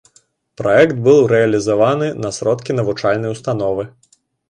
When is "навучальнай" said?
2.83-3.31